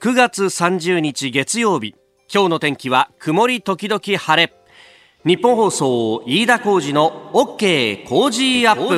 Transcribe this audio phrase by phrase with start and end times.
[0.00, 1.96] 9月30日月曜日。
[2.32, 4.52] 今日の天気は曇り時々晴れ。
[5.24, 8.96] 日本放送飯田浩二の OK 工事アップ。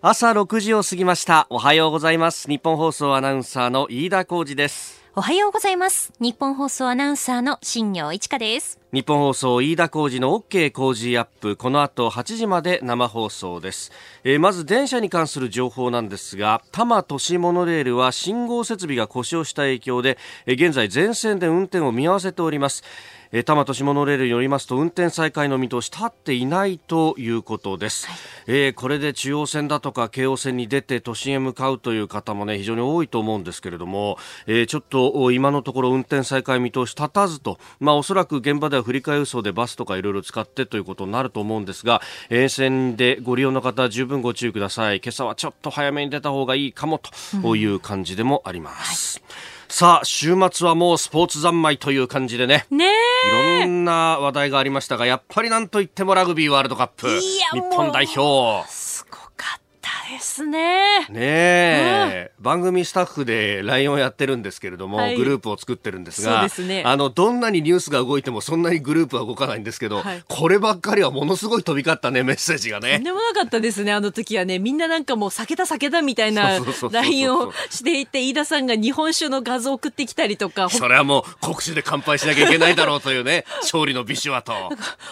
[0.00, 1.46] 朝6時を過ぎました。
[1.50, 2.48] おはようございます。
[2.48, 5.03] 日本放送アナウンサーの飯田浩二です。
[5.16, 6.12] おはようございます。
[6.18, 8.80] 日本放送アナウンサーの新業一華です。
[8.92, 11.54] 日本放送飯田浩二の OK 工事アップ。
[11.54, 13.92] この後8時まで生放送です、
[14.24, 22.82] えー、まず電車に関する情報なんですが多摩都市モノレールは信号設備が故障した影響で、えー、現在全線で運転を見合わせております。
[23.34, 28.16] えー、多摩都市モノレールによりますと運転再開の見通し立っていないということです、はい、
[28.46, 45.00] えー、これで中央線だとか京王線に出て都心へ向かうという方もね非常に多いと思うんですけれども、えー、ちょっと今のところ運転再開見通し立たずとまあおそらく現場では振り替え輸送でバスとかいろいろ使ってということになると思うんですが沿線でご利用の方十分ご注意ください。
[45.00, 47.00] 今朝はちょっと早めに出た方がいいかも
[47.42, 49.34] という感じでもあります、うん。
[49.34, 52.64] はいさあ、週末はもうスポーツ三昧という感じでね。
[52.70, 52.92] ね
[53.26, 57.08] いろんな話題がありましたが、やっぱりなんといってもラグビーワールドカップ。
[57.18, 58.64] 日本代表。
[60.14, 61.06] ですね。
[61.08, 72.94] ねえ、うん、番組スタッフで LINE をやってるんですけれども、はい、グループを作ってるんですが、すね、あの、どんなにニュースが動いてもそんなにグループは動かないんですけど、はい、こればっかりはものすごい飛び交ったね、メッセージがね。
[72.94, 74.58] とんでもなかったですね、あの時はね。
[74.58, 76.60] みんななんかもう避けた避けたみたいな
[76.92, 80.70] LINE をしていて、飯田さんが日本酒の画像を送ってきたりとか。
[80.70, 84.54] それはもう国酒で乾杯しなきゃいけないだろうというね、 勝利の美酒はと。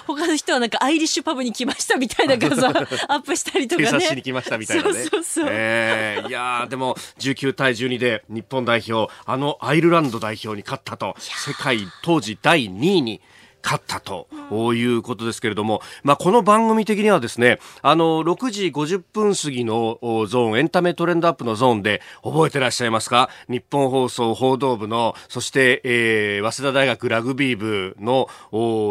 [0.07, 3.89] 他の人はなんかアイリッシュパブに来ましたみたいな画像 アップしたりとかね。
[3.89, 4.92] 警察しに来ましたみたいなね。
[4.95, 5.47] そうそうそう。
[5.51, 13.21] えーいやでも19対12で日本代表あのアイルランド代表に勝ったと世界当時第2位に
[13.63, 14.29] 勝ったと
[14.75, 23.31] いうことですけれども、まあ、この番組的にはですね、あの、6時50分過ぎのゾーン、エンタメトレンドアップのゾーンで覚えてらっしゃいますか？
[23.49, 28.29] 日本放送報道部の、そして、えー、早稲田大学ラグビー部の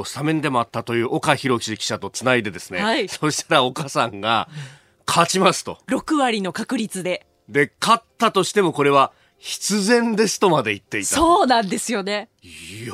[0.05, 4.47] スタメンでもあったという岡博記者とつないでですね、はい、そしたら岡さんが、
[5.13, 5.77] 勝ちますと。
[5.89, 7.27] 6割の確率で。
[7.49, 11.07] で、勝ったとしてもこれは必然ですとまで言っていた。
[11.07, 12.29] そうなんですよね。
[12.41, 12.93] いや、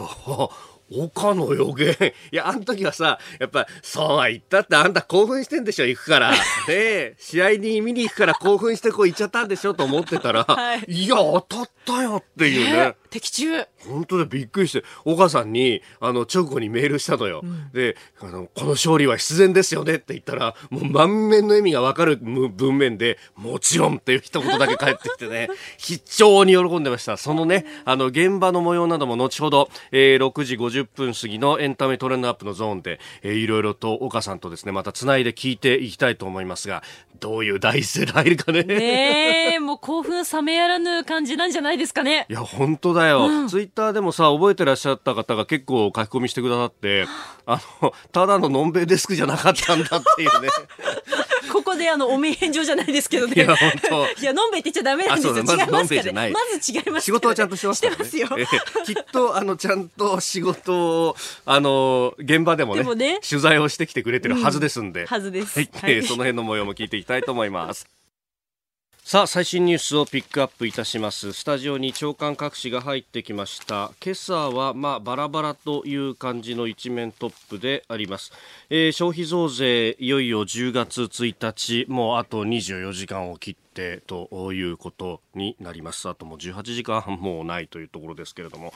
[0.92, 1.96] 岡の予言。
[2.31, 6.34] いや、あの時はさ、やっぱ、そうは言ったってあんた興奮してんでしょ、行くから。
[6.68, 12.96] で、試合に見に行くから興奮してこう行っちゃったんでしょと思ってたら、はい、いや、当たったよっていうね。
[13.09, 13.66] 的中。
[13.88, 17.42] 本当でびっくりして、岡さんに、あの、直後にメールしたのよ。
[17.44, 27.18] うん、で、あの、この勝利は必然ですよねって言ったら、もう満面の意味がわかる文面で、もちろんっていう一言だけ返ってきてね、 非常に喜んでました。
[27.18, 36.84] そのね、あの、現場の模様なども後ほど、えー、6時50分過ぎのエンタメトレンドアップのゾーンで、えー、いろいろと岡さんとですね、また繋いで聞いていきたいと思いますが、
[37.20, 38.64] どういう第一声で入るかね。
[38.64, 42.26] ねえ、もう興奮冷めやらぬ感じなんじゃないですかね。
[42.30, 43.28] いや、本当だよ。
[43.28, 47.06] うん、ツイッターでもさ、覚えてらっしゃった方が結構書き込みしてくださって、
[47.46, 50.50] あの、ただののんべいデスクじゃなかったんだっていうね。
[51.78, 53.36] であの、お名返上じゃないですけどね。
[53.36, 54.08] いや、本当。
[54.22, 55.34] いや、のんべいって言っちゃダメなんですよ。
[55.34, 56.32] まず、のんべいじゃない。
[56.32, 58.28] まず違います、仕事はちゃんとしてます、ね、してますよ。
[58.38, 65.02] えー、きっと、あの、ちゃんと仕事を、あの、現場でもね、取材をしてきてくれてるはずですんで。
[65.02, 65.60] うん、はずです。
[65.60, 65.70] はい。
[65.82, 67.88] はい、その辺の模様も聞いていきたいと思います。
[69.07, 71.31] さあ最新ニュースをピックアップいたします。
[71.31, 73.94] スタジオに長官各紙が入ってきました。
[74.03, 78.34] 今朝はまあバラバラという感じの一面トップであります、
[78.69, 86.09] えー、消費増税いよいよ10月1日もうあと24時間を切ってということになります。
[86.09, 88.74] あともう18時間半もうないというところですけれども。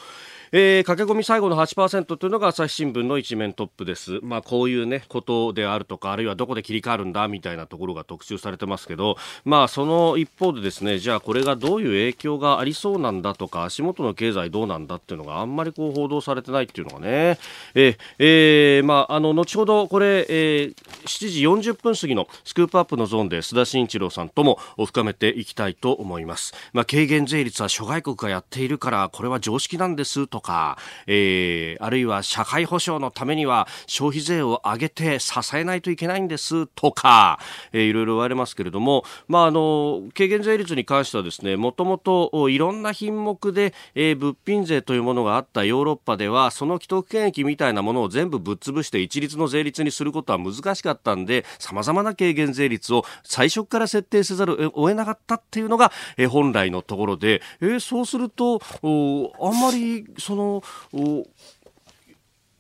[0.53, 4.19] えー、駆け込み最後の8%というのが朝日新聞の一面トップです。
[4.21, 17.39] まあ、こういうね、ことであるとか、あるいはどこで切り替わるんだみたいなところが特集されてますけど、まあ、その一方でですね、じゃあこれがどういう影響がありそうなんだとか、足元の経済どうなんだっていうのがあんまりこう報道されてないっていうのがね、
[17.73, 20.75] え、え、まあ、あの、後ほどこれ、えー、
[21.05, 26.53] 7時40分過ぎのスクープアップのゾーンで須田慎一郎さんとも深めていきたいと思います。
[26.73, 30.77] まあ、軽減税率は諸外国がやっているから、これは常識なんですとか、
[31.07, 37.39] えー、あるいは社会保障のためには消費税を上げて支えないといけないんですとか、
[37.71, 61.25] えー、いろいろ言われますけれども、まあ、あの軽減税率に関してはですねもともといろんな品目で、えー、物品税というものがあったヨーロッパではその既得権益みたいなものを全部ぶっ潰して一律の税率にすることは難しかったんでさまざまな軽減税率を最初から設定せざるを得なかったっていうのが、えー、本来のところで、えー、そうするとあんまりその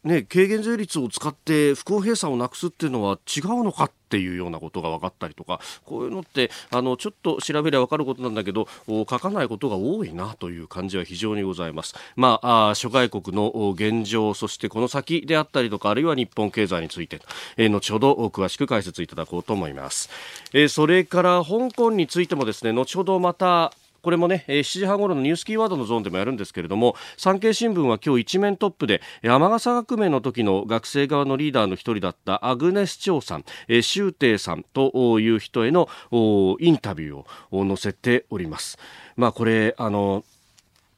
[0.03, 11.93] ね、軽減税率を使って不公平さをなくすっていうのは違うのかっていうようなことが分かったりとかこういうのってあのちょっと調べれば分かることなんだけど書かないことが多いなという感じは非常にございます。
[12.15, 17.21] まあ、あ諸外国の現状そしてこの先であったりとかあるいは日本経済について、
[17.57, 20.09] えー、後ほど詳しく解説いただこうと思います。
[20.51, 23.71] えー、それから香港についてもですね後ほどまた
[24.01, 33.45] これもね、7時半ごろのニュースキーワードのゾーンでもやるんですけれども、産経新聞は今日一面トップで、天笠革命の時の学生側のリーダーの一人だったアグネス・チョウさん、
[33.81, 35.87] 周庭さんという人への
[36.59, 38.79] インタビューを載せております。
[39.15, 40.23] まあこれ、あの、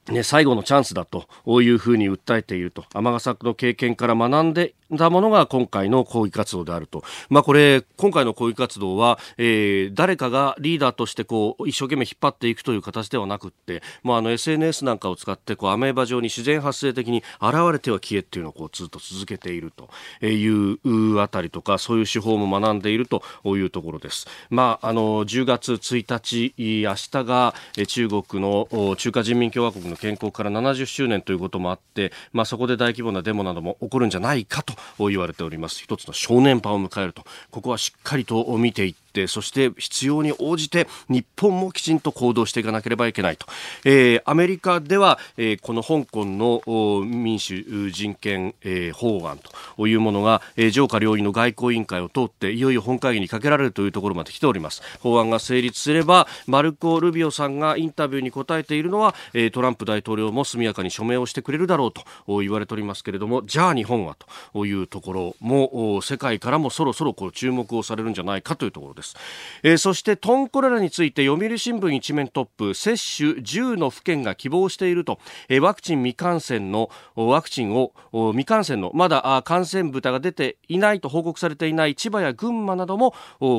[0.10, 1.28] ね、最後のチャンスだと
[1.62, 19.90] いうふうに訴えていると尼崎の経験から学んでたものが今回の抗議活動であると、まあ、これ今回の抗議活動は、えー、誰かがリーダーとしてこう一生懸命引っ張っていくという形ではなくって、まあ、あの SNS なんかを使ってこうアメーバ状に自然発生的に現れては消えっていうのをこうずっと続けていると
[20.26, 24.28] いうあたりとかそういう手法も学んでいるというところです。
[24.50, 27.54] まあ、あの10月1日明日が
[27.88, 35.82] 中国の中華人民共和国の建国から70周年ということもあって、まあ、そこで大規模なデモなども起こるんじゃないかと言われております。
[35.84, 43.46] 一つの正念場を迎えるとここはしっかりと見ていってってそして必要に応じて日本もきちんと行動していかなければいけないと、
[43.86, 46.62] えー、アメリカでは、えー、この香港の
[47.06, 49.40] 民主人権、えー、法案
[49.78, 62.04] というものが、えー、上下両院の外交委員会を通っていよいよ本会議にかけられるというところまで来ております法案が成立すればマルコ・ルビオさんがインタビューに答えているのは、えー、トランプ大統領も速やかに署名をしてくれるだろうと
[62.42, 64.18] 言われておりますけれどもじゃあ日本は
[64.54, 69.03] というところも世界からもそろそろこう注目をされるんじゃないかというところです。
[69.64, 75.20] えー、そしてトンコレラについて読売新聞一面トップ接種10の府県が希望していると、
[75.50, 77.94] えー、ワクチン未感染のワクチンを
[78.32, 83.14] 未感染のまだ感染豚が出ていないと報告されていない千葉や群馬なども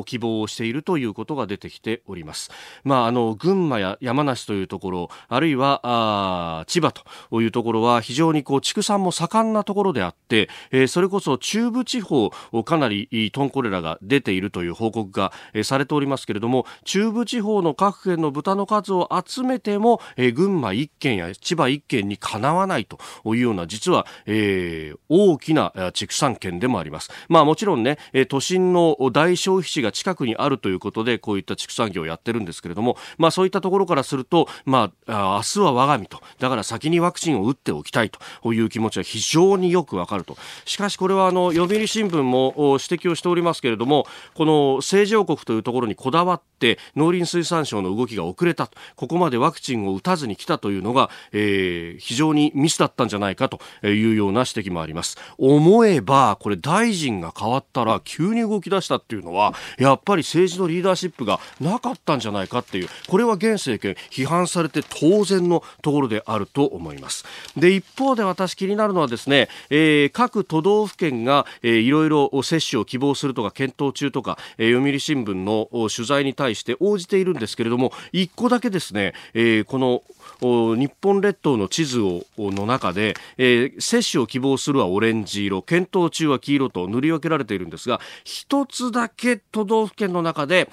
[0.05, 2.51] 希望をしているということが出てきております。
[2.83, 12.29] まあ、あの群馬や山梨というところあるいはあ千葉というところは非常にこう畜産も盛んなところであって、えー、それこそ中部地方
[12.65, 27.09] かなりトンコレラが出ているという報告が、えー、されておりますけれども中部地方の各県の豚の数を集めても、えー、群馬1県や千葉1県にかなわないというような実は、えー、大きな畜産県でもあります。
[27.29, 36.21] まあもちろんねえ都心の大消費地が近くにあるということでこういった畜産業をやってるんですけれどもまあそういったところからするとまあ明日は我が身と。
[36.39, 40.37] だから先にワクチンを打っておきたいという気持ちは非常によくわかると。
[40.65, 48.69] しかしこれはあの読売新聞も指摘をしておりますけれどもこの正常国というところにこだわって農林水産省の動きが遅れた。
[48.95, 55.17] ここまでワクチンを打たずに来たというのが、えー、非常にミスだったんじゃないかというような指摘もあります。
[55.37, 67.25] 思えばこれ大臣が変わったら急に動き出したっていうのはやっぱり政治のリーダーシップがなかったんじゃないかっていうこれは現政権批判されて当然のところであると思います。
[67.57, 80.03] で一方で私気になるのはですね、えー、各都道府県が、えー、いろいろ接種を希望するとか検討中とか、えー、読売新新聞の取材に対して応じているんですけれども1個だけですね、えー、この
[80.41, 90.69] 日本列島の地図をの中で、えー、接種を希望するはオレンジ色検討中は黄色と塗り分けられているんですが1つだけ都道府県の中で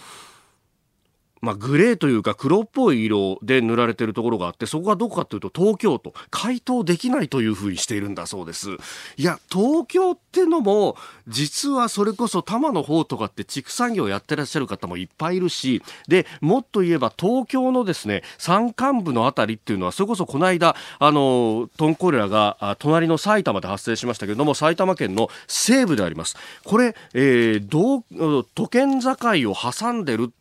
[1.43, 6.15] まあ、グレーというか黒っぽい色で塗られているところがあってそこがどこかというと東京都。
[6.31, 8.71] 回答できないというふうにしているんだそうです。
[9.17, 26.37] いや東京ってのも実はそれこそ多摩の方とかって畜産業やってらっしゃる方もいっぱいいるしでもっと言えば東京のですね山間部のあたりっていうのはそれこそこの間あのトンコレラが隣の埼玉で発生しましたけれども埼玉県の西部であります。
[26.65, 29.11] これ、えー、都県境
[29.51, 30.33] を挟んでる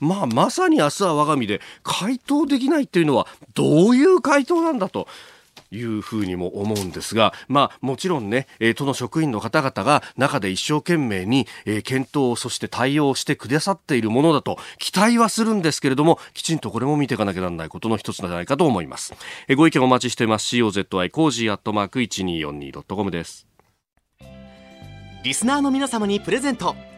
[0.00, 5.08] まあまさに明日は我が身で回答できないっていうのはどういう回答なんだと。
[5.70, 19.14] いうふうにも思うんですが、まあ、もちろんね、えー、都の職員の方々が中で一生懸命に、えー、検討、そして対応してくださっているものだと期待はするんですけれども、きちんとこれも見ていかなきゃならないことの一つなんじゃないかと思います。
[19.46, 20.56] えー、ご意見お待ちしています。
[20.56, 23.46] COZY コージーアットマーク 1242.com です。
[25.24, 26.97] リスナーの皆様にプレゼント。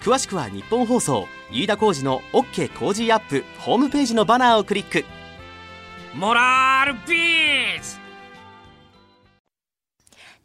[0.00, 5.04] 詳しくは日本放送飯田浩司の OK 工事アップホームページのバナーをクリック。
[6.14, 7.99] モラルビズ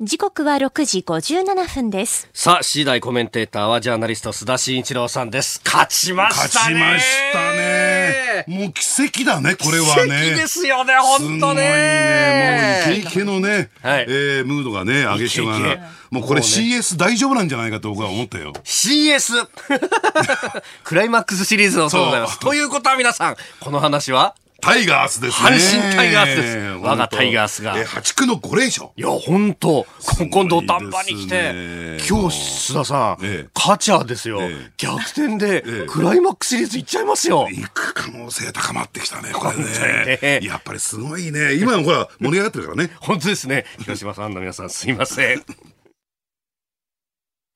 [0.02, 2.28] 時刻は6時57分です。
[2.34, 5.62] さあ、次第コメンテーターはジャーナリスト須田慎一郎さんです。
[5.64, 8.46] 勝ちま勝したねちましたね。
[8.46, 10.22] もう奇跡だね、これはね。
[10.26, 12.82] 奇跡ですよね、本当ね。
[12.84, 12.98] すごいね。
[12.98, 15.80] もうイケイケのね、はいえームードがね、上げしまイケイケ
[16.12, 18.52] もうこれ CS 大丈夫なんじゃないかと僕は思ったよ。
[18.66, 19.48] CS!
[20.84, 22.38] クライマックスシリーズのそうございます。
[22.42, 24.36] ということは皆さん、この話は？
[24.66, 25.50] タイガースですね。
[25.50, 28.90] 阪神タイガースです我がタイガースがえー8区の5連勝。
[28.96, 29.86] いや、本当
[30.18, 37.48] ごい今度土壇場に来てね今日、須田さん、ええカチャーですよ、ええ逆転で、ええクライマックスシリーズ行っちゃいますよ。
[37.48, 40.40] 行く可能性高まってきたね、これねね。
[40.42, 41.54] やっぱりすごいね。
[41.54, 42.90] 今のほら、盛り上がってるからね。
[43.00, 43.66] 本当ですね。
[43.80, 45.44] 広島さんの皆さんすいません。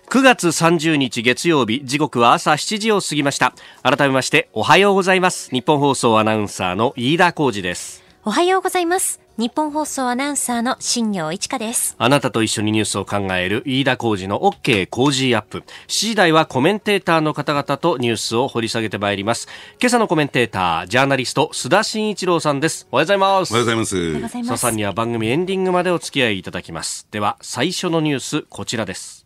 [0.10, 3.54] 9月30日月曜日、時刻は朝7時を過ぎました。
[3.84, 5.52] 改めまして、おはようございます。
[5.52, 8.04] 日本放送アナウンサーの飯田浩二です。
[8.26, 9.22] おはようございます。
[9.38, 11.96] 日本放送アナウンサーの新業一華です。
[12.00, 15.60] あなたと一緒にニュースを考える飯田浩二の OK 工事アップ。
[15.60, 19.48] 7時台はコメンテーターの方々とニュースを掘り下げてまいります。
[19.80, 22.88] 今朝のコメンテーター、ジャーナリスト、須田慎一郎さんです。
[22.92, 23.52] おはようございます。
[23.52, 23.96] おはようございます。
[23.96, 24.76] おはようございます須田さん。
[24.76, 27.06] には番組エンディングまでお付き合いいただきます。
[27.12, 29.19] では、最初のニュース、こちらです。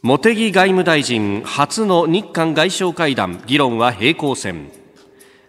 [0.00, 4.70] 茂木外務大臣、初の日韓外相会談、議論は平行線。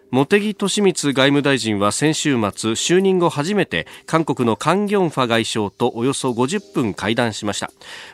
[0.09, 7.69] 茂木敏光外務大臣は先週末就任後初めて韓国のカン・ギョンファ外相とおよそ50分会談しました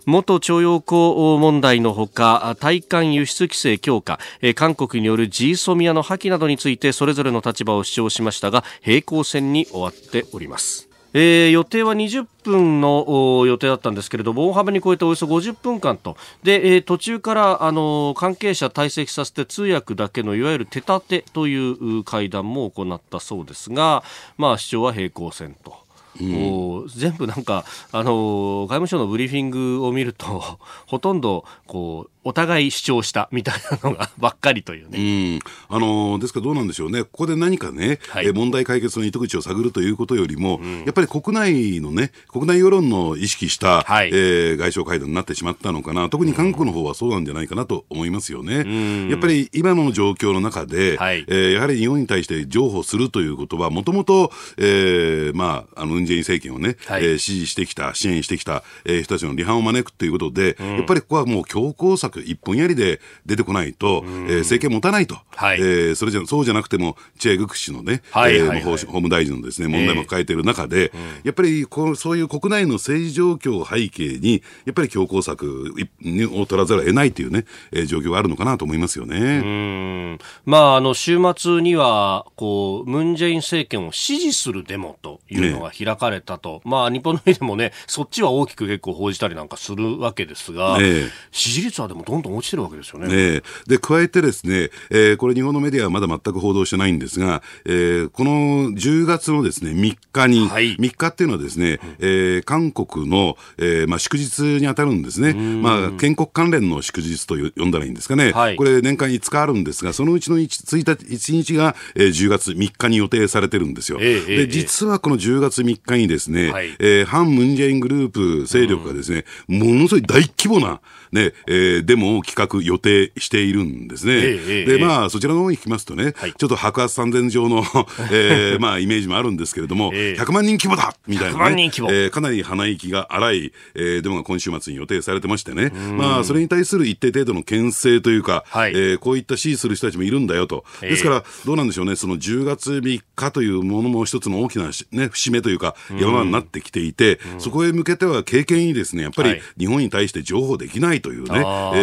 [0.06, 4.20] 元徴用工問題のほか対韓輸出規制強化
[4.56, 24.04] 韓国によるジーソミアの破棄などについてそれぞれの立場を主張しましたが平行線に終わっておりますえー予定は20分の予定だったんですけれども大幅に超えておよそ50分間とで、えー途中から、あの関係者退席させて通訳だけのいわゆる手立てという会談も行ったそうですが、
[24.38, 25.85] まあ、主張は平行線と。
[26.22, 30.26] お全部なんか、あのー外務省のブリーフィングを見ると
[30.88, 35.40] ほとんどこうお互い主張したみたいなのがばっかりというね。
[35.70, 38.26] うん、あのですからどうなんでしょうね、ここで何かね、はい。
[38.28, 44.10] えー問題解決の糸口を探るということよりも、やっぱり国内のね、国内世論の意識した、はい。
[44.12, 49.10] えー外相会談になってしまったのかな、特に韓国の方はそうなんじゃないかなと思いますよね。
[49.10, 51.26] やっぱり今の状況の中で、はい。
[51.28, 57.04] えーやはり日本に対して譲歩するということは、もともと、えーまあ、あの、ジェイン政権をね、はい。
[57.06, 65.18] えー支持してきた、支援してきた、えー人たちの離反を招くということで、やっぱりここはもう強硬策一本やりで出てこないと、えー政権持たないと。
[65.36, 65.60] はい。
[65.60, 68.36] えーそれじゃ、そうじゃなくても、チェ・グク氏のね、はい。
[68.36, 70.92] えー法法務大臣のですね、問題も抱えている中で、
[71.24, 79.18] やっぱりこう、そういう国内の政治状況を背景に、やっぱり強硬策一を取らざるを得ないというね、えー状況があるのかなと思いますよね。
[79.18, 80.20] うん。
[80.46, 93.08] まあ、あの週末にはこうムン・ジェイン政権を支持するデモというのが開かれたと、まあ、日本のメディアもねそっちは大きく結構報じたりなんかするわけですが、ええ支持率はでもどんどん落ちてるわけですよね。
[93.08, 105.34] ねえで、加えてですね、えーこれ日本のメディアはまだ全く報道してないんですが、えーこの10月のですね、3日に、はい3日っていうのはですね、えー韓国の、えーまあ、祝日に当たるんですね。
[105.34, 108.32] まあ、建国関連の祝日と呼んだらいいんですかね。
[108.32, 113.98] はいこれ年間5日あるんですが、そのうちの 1, 1日 ,1 日が、えー10月3日に予定されてるんですよ。
[114.02, 116.76] ええええで、実はこの10月3日にですね、はい。
[116.80, 120.82] えー反ムン・ジェイングループ勢力がですね、ものすごい大規模な、
[121.16, 124.14] ね、えーデモを企画予定しているんですね。
[124.14, 126.34] ええええで、まあ、そちらの方に聞きますとね、はい。
[126.34, 127.64] ちょっと白髪三千条の、
[128.12, 130.22] えーまあ、イメージもあるんですけれども、ええ。
[130.22, 130.96] 100万人規模だ！
[131.08, 131.70] みたい100な、万ね。
[131.70, 131.92] 人規模。
[131.92, 135.72] えーかなり鼻息が荒い、えーデモが今週末に予定されてましてね。
[135.98, 138.72] まあ、それに対する一定程度の牽制というか、はい。
[138.72, 140.66] えーこういった支持する人たちもいるんだよと。
[140.82, 140.90] ええ。
[140.92, 149.42] ですから、どうなんでしょうね、その10月3日というものも一つの大きなし、ね、節目というか、山になってきていて、そこへ向けては経験にですね、やっぱりはい。
[149.60, 151.42] 日本に対して情報できないというね、え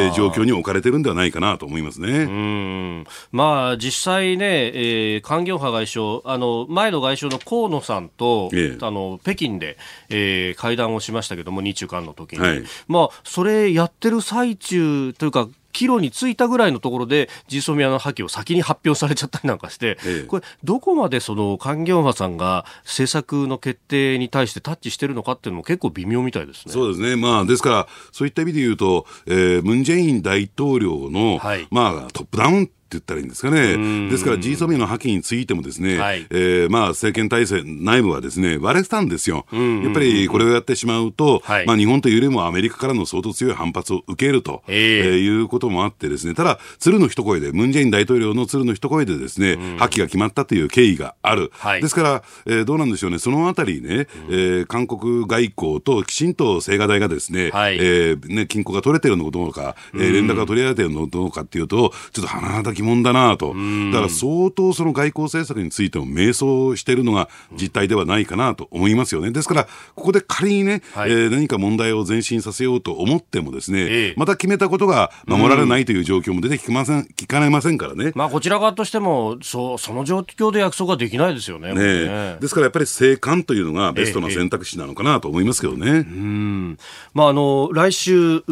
[0.08, 2.24] ー状況に置かれてるんではないかなと思いますね。
[2.24, 3.06] うん。
[3.30, 8.78] まあ、実際ね、えー、カン・ギョンファ外相、あの前の外相の河野さんと、ええ。
[8.80, 12.62] あの北京で、えー会談をしましたけども、日中韓の時に、はい。
[12.88, 26.72] まあ、それやってる最中というか、岐路に着いたぐらいのところで、ジーソミアの破棄を先に発表されちゃったりなんかして、ええこれ、どこまでそのカン・ギョンファさんが政策の決定に対してタッチしてるのかっていうのも結構微妙みたいですね。
[26.72, 27.16] そうですね。
[27.16, 34.08] まあ、ですから、そういった意味で言うと、えームン・ジェイン大統領の、はいまあ、トップダウン言ったらいいんですかね。
[34.08, 39.46] ですから、G ソミの破棄についてもですね、はい、えー、まあ、政権体制内部はですね、割れてたんですよ。
[39.52, 51.50] やっぱりこれをやってしまうと、はい、まあ、日本というよりもアメリカからの相当強い反発を受けると、えー、えー、いうこともあってですね、ただ、鶴の一声で、ムン・ジェイン大統領の鶴の一声でですね、破棄が決まったという経緯がある。
[51.58, 63.54] はい、ですから、えー、どうなんでしょうね、そのあたりね、えー、韓国外交ときちんと青瓦台がですね、はい、えー、ね、均衡が取れてるのかどうか、えー、連絡が取り合えてるのかどうかっていうと、ちょっと甚だ疑問だなと。
[63.92, 69.30] だから相当その外交政策についても迷走しているのが実態ではないかなと思いますよね。
[69.30, 78.12] ですから、ここで仮にね、はい、えー、何か問題を前進させようと思ってもですね、えー、また決めたことが守られないという状況も出てきません、聞かれませんからね。
[78.14, 81.72] まあ、こちら側としても、そう、その状況で約束ができないですよね。
[81.74, 85.86] ねねですからやっぱり生還というのがベストな選択肢なのかなと思いますけどね。
[85.86, 86.78] えー、うん。
[87.14, 88.42] まあ、あの、来週、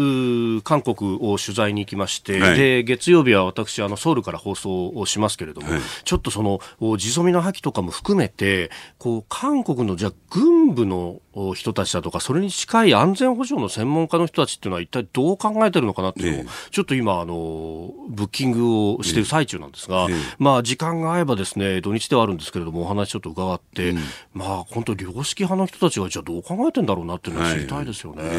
[0.62, 6.61] 韓国を取材に行きまして、はい、で、月曜日は私、あの、ソウルから放送をしますけれども、はい、ちょっとその、
[6.97, 11.21] 地染みの破棄とかも含めて、こう、韓国の、じゃあ、軍部の
[11.55, 20.09] 人たちだとか、それに近い安全保障の専門家の人たちっていうのは一体どう考えてるのかなっていうのを、ちょっと今、あの、ブッキングをしている最中なんですが、
[20.39, 23.99] まあ、時間が合えばですね、土日ではあるんですけれども、お話ちょっと伺って、うん、
[24.35, 28.23] まあ、本当良識派の人たちがじゃあどう考えてんだろうなっていうのは知りたいですよね。
[28.23, 28.35] はい、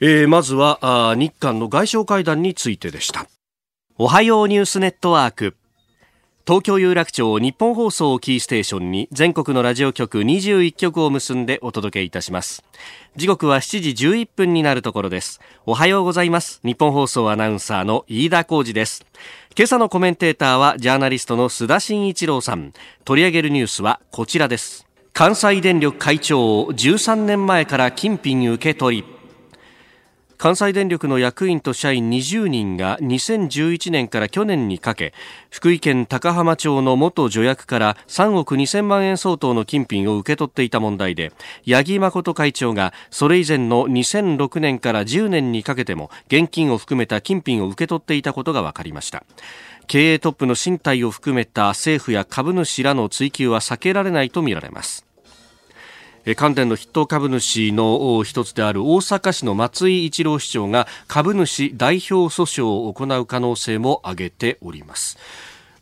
[0.00, 0.78] えー、まずは
[1.10, 3.26] あ、日韓の外相会談についてでした。
[4.04, 5.54] おはようニュースネットワーク。
[6.44, 12.64] 東京有楽町日本放送をキーステーションに全国のラジオ局21局を結んでお届けいたします。
[13.14, 15.40] 時刻は7時11分になるところです。
[15.66, 16.60] おはようございます。
[16.64, 19.06] 日本放送アナウンサーの飯田浩二です。
[19.56, 22.72] 今朝のコメンテーターはジャーナリストの須田慎一郎さん。
[23.04, 24.84] 取り上げるニュースはこちらです。
[25.12, 29.11] 関西電力会長を13年前から金品受け取り
[30.42, 35.14] 関西電力の役員と社員20人が2011年から去年にかけ
[35.50, 41.32] 福井県高浜町の元助役から3億2000万円相当の金品を受け取っていた問題で
[41.64, 49.22] 八木誠会長がそれ以前の2006年から10年にかけても現金を含めた金品を受け取っていたことが分かりました。
[49.86, 55.06] 経営トップの身体を含めた政府や株主らの追及は避けられないとみられます。
[56.36, 65.18] 関電の筆頭株主の一つである大阪市の松井一郎市長が株主代表訴訟を行う可能性も挙げております。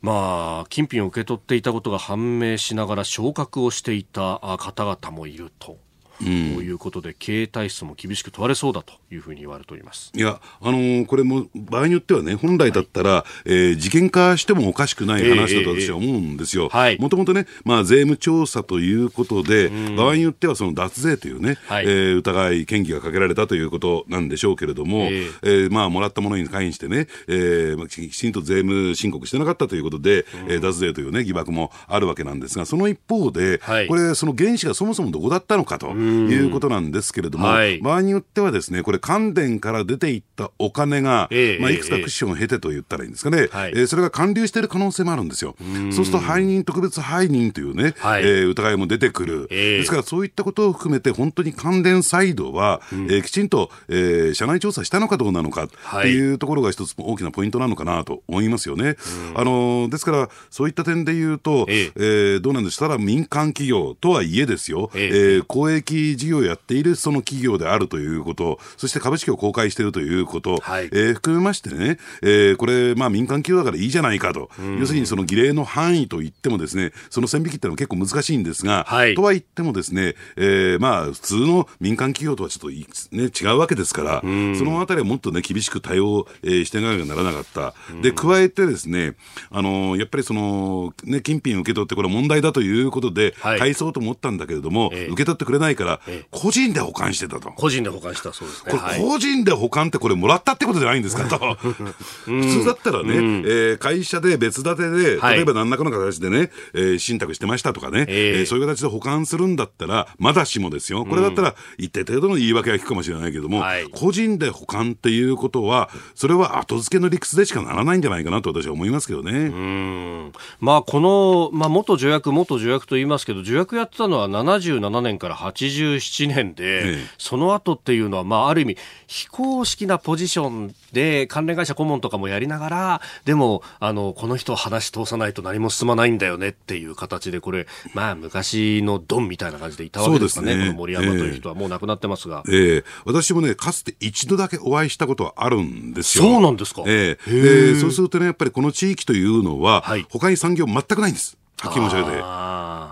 [0.00, 5.76] まあ、金品を受け取っていたことが判明しながら昇格をしていた方々もいると。
[6.24, 10.12] ということで、経営体質も厳しく問われそうだというふうに言われております。
[10.14, 16.70] いや、あのー、これも場合によってはね、本来だったら、はい、えー、事件化してもおかしくない話だと私は思うんですよ。
[16.98, 35.88] もともとね、まあ、税務調査ということで、うん、場合によってはその脱税というね、はい、えー、疑い、嫌疑がかけられたということなんでしょうけれども、えー、えー、まあ、もらったものに関してね、えー、きちんと税務申告してなかったということで、うん、えー、脱税というね、疑惑もあるわけなんですが、その一方で、はい、これ、その原資がそもそもどこだったのかと。
[35.88, 45.56] うんいうことなんですけれども、はい、場合によってはですね、これ、関電から出ていったお金が、えー、まあ、いくつかクッションを経てと言ったらいいんですかね、はい、えー、それが還流している可能性もあるんですよ。
[45.60, 58.96] うそうすると、背任、特別背任というね、はい、えー、疑いも出てくる、えー、ですからそういったことを含めて、本当に関電サイドは、うん、えー、きちんと、えー、社内調査したのかどうなのかっていうところが一つ大きなポイントなのかなと思いますよね。
[59.34, 82.68] あのですから、そういった点で言うと、えー、えー、どうなんでしたら民間企業とはいえですよ、えー、えー、公益事業をやっているその企業であるということ、そして株式を公開しているということ、はい、えー、含めましてね、えー、これ、まあ、民間企業だからいいじゃないかと、要するにその儀礼の範囲といってもですね、その線引きっていうのは結構難しいんですが、はい、とは言ってもですね、えー、まあ、普通の民間企業とはちょっと、
[83.16, 87.74] ね、違うわけですから、そのあたりはもっとね、厳しく対応、えー、していかなきゃならなかった。
[88.02, 89.14] で、加えてですね、
[89.50, 97.50] あのー、やっぱりその、ね、金品受け取ってこれ問題だということで、返そうと思ったんだけれども、えー、受け取ってくれないから、えー、個人で保管してたと。
[97.52, 98.72] 個人で保管したそうですね。
[98.72, 101.54] これ、個人で保管ってこれもらったってことじゃないんですかと。
[101.56, 111.04] 普通だったらね、うん、えー、会社で別立てで、例えば何らかの形でね、えー、信託してましたとかね、えー、えー、そういう形で保管するんだったら、まだしもですよ。
[111.04, 119.32] これだったら一定程度の言い訳が効くかもしれないけども、はい、個人で保管っていうことは、それは後付けの理屈でしかならないんじゃないかなと私は思いますけどね。
[119.32, 142.42] うんまあ、この、まあ、元助役、元助役と言いますけど、助役やってたのは77年から80 1987年で、ええ、その後っていうのは、まあ、ある意味、非公式なポジションで関連会社顧問とかもやりながら、でも、あの、この人を話通さないと何も進まないんだよねっていう形で、これ、まあ、昔のドンみたいな感じでいたわけですかね、ねこの森山という人はもう亡くなってますが。
[142.48, 146.24] えー、私もね、かつて一度だけお会いしたことはあるんですよ。
[146.24, 146.82] そうなんですか？
[146.86, 151.36] えー、そうするとね、やっぱりこの地域というのは、はい、他に産業全くないんです。
[151.60, 152.22] はっきり申し上げて。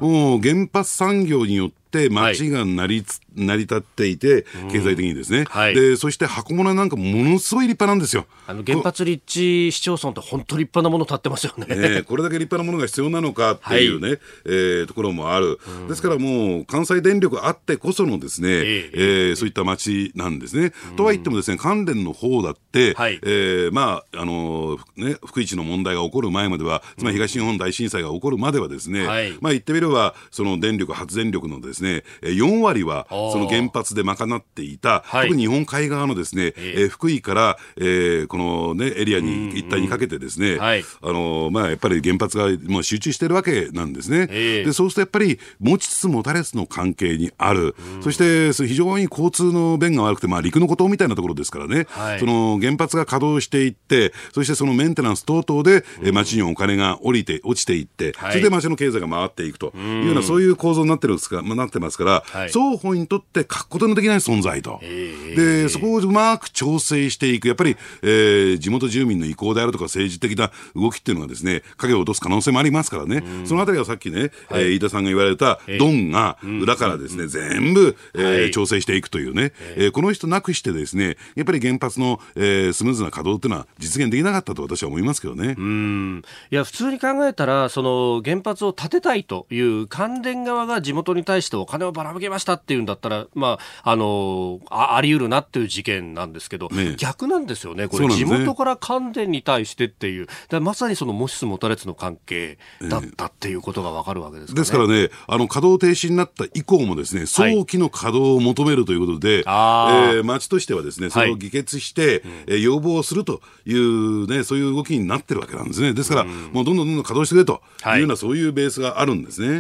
[0.01, 8.27] もう原発産業によってって町が成りつ、はい、成り立っていて、経済的にですね、うんはい、でそして箱物なんかものすごい立派なんですよ。
[8.46, 44.28] あの原発立地市町村って本当立派なもの建ってますよね、ね、これだけ立派なものが必要なのかっていうね、はい、えー、ところもある、うん、ですからもう関西電力あってこそのですね、えー、えー、そういった町なんですね、うん、とは言ってもですね関電の方だって、はい、えー、まああのね福井市の問題が起こる前まではつまり東日本大震災が起こるまではですね、はい、まあ言ってみればその電力発電力のですね4割はその原発で賄っていた、特に日本海側のですね、えー、福井から、えー、この、ね、エリアに一帯にかけてですね、はい、あのまあ、やっぱり原発がもう集中してるわけなんですね。
[44.30, 85.54] えー、でそうするとやっぱり持ちつ持たれつの関係にある、そして非常に交通の便が悪くて、まあ、陸の孤島みたいなところですからね、はい、その原発が稼働していって、そしてそのメンテナンス等々で、うん、町にお金が降りて落ちていって、それで町の経済が回っていくというような、そういう構造になってるんですか、まあ、なってますから、はい、双方にとって書くことのできない存在と、でそこをうまく調整していく、やっぱり、えー、地元住民の意向であるとか、政治的な動きっていうのがですね影を落とす可能性もありますからね、そのあたりはさっきね、はい、えー、飯田さんが言われたドンが裏からですね、全部、えー、はい、調整していくというね、えー、この人なくしてですねやっぱり原発の、えー、スムーズな稼働っていうのは実現できなかったと私は思いますけどね。
[85.59, 86.22] うん。
[86.50, 100.26] いや普通に考えたらその原発を建てたいという関電側が地元に対してお金をばらまけましたっていうんだったら、まあ、あのああり得るなっていう事件なんですけど、ね、逆なんですよね、これ、地元から関電に対してっていう、
[100.61, 115.94] まさにそのもしつもたれつの関係だったっていうことが分かるわけです、ね、ですからね、あの稼働停止になった以降も、ですね早期の稼働を求めるということで、はい、えー、町としてはですねそれを議決して、はい、えー、要望をするという、ね、そういう動きになってるわけなんですね。
[115.94, 117.62] ですから、うん、もうどんどんどんどん稼働してくれと
[117.94, 119.48] いうような、はい、そういうベースがあるんですね。
[119.48, 119.52] う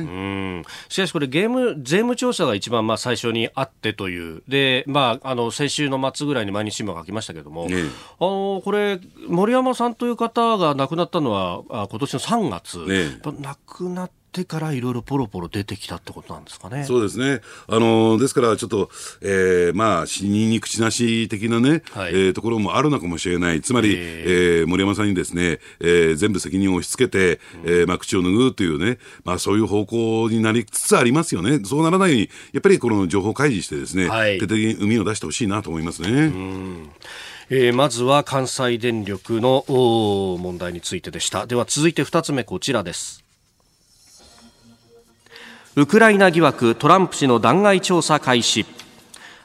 [0.60, 0.64] ん。
[0.88, 7.76] しかしこれゲーム、税務調査が一番まあ最初にあってという、で、まあ、あの、先週の末ぐらいに毎日新聞が書きましたけれども、ね、
[8.20, 16.84] あの、これ、森山さんという方が亡くなったのは、あ今年の3月、ね、亡くなってからいろいろポロポロ出てきたってことなんですかね。
[16.84, 17.40] そうですね。
[17.66, 23.60] あのですからちょっと、えー、まあ死人に口なし的なね、はい、えー、ところもあるのかもしれない。
[23.60, 31.60] つまり、えー、えー、森山さんにですね、えー、全部責任を押し付けて、うん、えー、まあ口を拭うというね、まあそういう方向になりつつありますよね。
[31.64, 36.10] そうならないようにやっぱりこの情報開示してですね、はい、徹底的に海を出してほしいなと思いますね。
[36.10, 36.90] うん
[37.50, 43.24] えー、まずは関西電力の問題についてでしたでは続いて2つ目こちらです
[45.78, 48.66] ウクライナ疑惑トランプ氏の弾劾調査開始。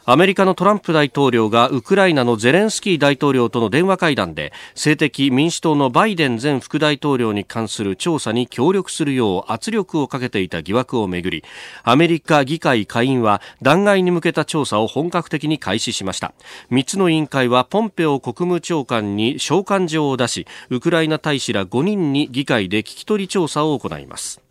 [0.05, 11.43] アメリカのトランプ大統領がウクライナのゼレンスキー大統領との電話会談で性的民主党のバイデン前副大統領に関する調査に協力するよう圧力をかけていた疑惑をめぐり
[11.83, 16.33] アメリカ議会下院は弾劾に向けた調査を本格的に開始しました。
[16.71, 24.42] 3つの委員会はポンペオ国務長官に召喚状を出しウクライナ大使ら5人に議会で聞き取り調査を行います。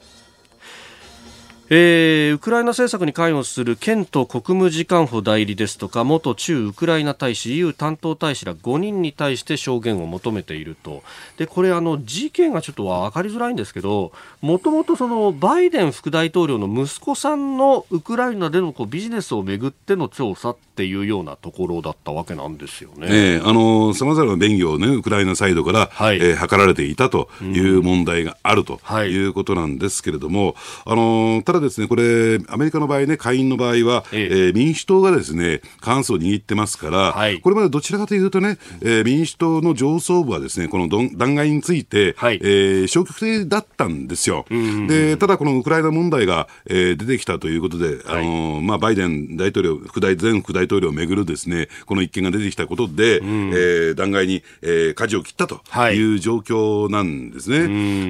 [1.74, 11.02] えー、ウクライナ政策に関与する県と国務次官補代理ですとか元駐ウクライナ大使 EU 担当大使ら5人に対して証言を求めていると。
[11.38, 23.06] でこれあの事件がちょっと分かりづらいんですけどもともとそのバイデン副大統領の息子さんのウクライナでのこうビジネスをめぐっての調査っていうようなところだったわけなんですよね。
[23.08, 29.22] えー、あのさまざまな便宜を、ね、ウクライナサイドから、はい、えー、図られていたという問題があるとい。
[29.22, 30.54] うことなんですけれども、
[30.84, 34.34] あのただですね、これ、アメリカの場合ね、下院の場合は、ええ。
[34.50, 44.44] ー、民主党がですね、過半数を握ってますから、はい、これまでどちらかというとね、えー、民主党の上層部はですね、この弾劾について、はい、えー、消極的だったんですよ。
[44.88, 56.02] で、ただこのウクライナ問題が、えー、出てきたということで、あのまあ、バイデン大統領、副大前副大統領をめぐるですね、この一件が出てきたことで、うん、えー、弾劾に、えー、舵を切ったとい。
[56.02, 57.58] う状況なんですね。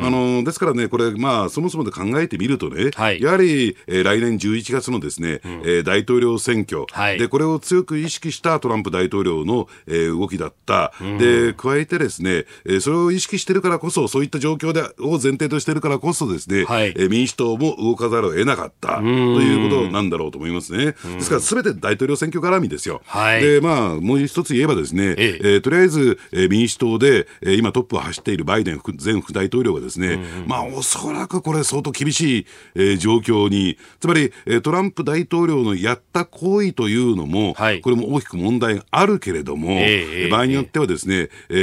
[0.01, 10.93] はい、あのですからね、これ、まあ、そもそもで考えてみるとね、はい、やはりり、えー、来年11月のですね、うん、えー、大統領選挙、はい、で、これを強く意識したトランプ大統領の、えー、動きだった。
[11.01, 20.93] うん、で、加えてですね、えー、それを意識してるからこそ、そういった状況で、を前提としてるからこそですね、はい、えー、民主党も動かざるを得なかったということなんだろうと思いますね。
[20.93, 23.01] ですから、すべて大統領選挙絡みですよ。
[23.07, 25.47] はい、で、まあ、もう一つ言えばですね、ええ。
[25.57, 41.55] ー、とりあえず、えー、民主党で、えー、今トップを走っているバイデン前副大統領がですね、うんうん、まあ、おそらくこれ相当厳しい、えー、状況に、つまり、えー、トランプ大統領のやった行為というのも、はい、これも大きく問題があるけれども、えー、場合によってはですね、え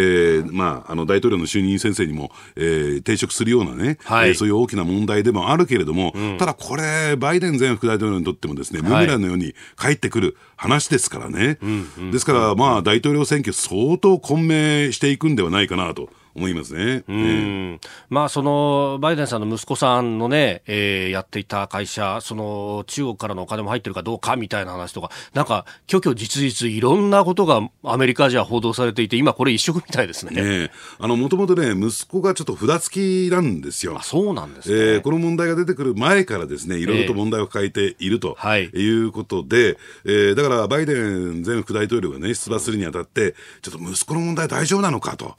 [0.43, 11.57] ー、まあ、あの、大統領の就任先生にも、えー、抵触するようなね、はい、えー、そういう大きな問題でもあるけれども、うん、ただこれ、バイデン前副大統領にとってもですね、ムーランのように帰ってくる話ですからね。
[11.61, 16.09] はい、ですから、まあ、大統領選挙相当混迷していくんではないかなと。
[16.35, 17.03] 思いますね。
[17.07, 30.41] うん、まあ、そのバイデンさんの息子さんのね、えー、やっていた会社、その中国からのお金も入ってるかどうかみたいな話とか、なんか、虚々実実、いろんなことがアメリカじゃ報道されていて、今、これ一色みたいですね。
[30.41, 33.97] ねあの、もともとね、息子がちょっと札付きなんですよ。
[33.97, 45.35] あそうなんですね、えー、この問題が出てくる前からですね、いろいろと問題を抱えていると、えー、いうことで、えー、だからバイデン前副大統領がね、出馬するにあたって、ちょっと息子の問題大丈夫なのかと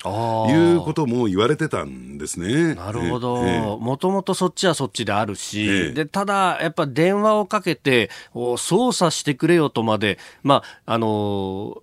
[0.51, 2.75] いうことも言われてたんですね。
[2.75, 3.79] なるほど。
[3.79, 8.11] もともとそっちはそっちであるし、えー、で、ただ、やっぱ電話をかけて、
[8.59, 11.07] 操作してくれよとまで、まあ、あの